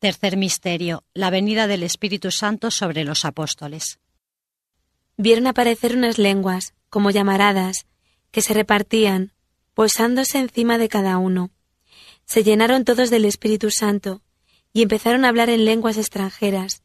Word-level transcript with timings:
Tercer 0.00 0.36
misterio, 0.36 1.02
la 1.12 1.28
venida 1.28 1.66
del 1.66 1.82
Espíritu 1.82 2.30
Santo 2.30 2.70
sobre 2.70 3.02
los 3.02 3.24
apóstoles. 3.24 3.98
Vieron 5.16 5.48
aparecer 5.48 5.96
unas 5.96 6.18
lenguas, 6.18 6.72
como 6.88 7.10
llamaradas, 7.10 7.84
que 8.30 8.40
se 8.40 8.54
repartían, 8.54 9.32
posándose 9.74 10.38
encima 10.38 10.78
de 10.78 10.88
cada 10.88 11.18
uno. 11.18 11.50
Se 12.26 12.44
llenaron 12.44 12.84
todos 12.84 13.10
del 13.10 13.24
Espíritu 13.24 13.72
Santo 13.72 14.22
y 14.72 14.82
empezaron 14.82 15.24
a 15.24 15.30
hablar 15.30 15.50
en 15.50 15.64
lenguas 15.64 15.96
extranjeras, 15.96 16.84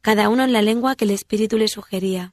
cada 0.00 0.28
uno 0.28 0.44
en 0.44 0.52
la 0.52 0.62
lengua 0.62 0.94
que 0.94 1.04
el 1.04 1.10
Espíritu 1.10 1.58
le 1.58 1.66
sugería. 1.66 2.32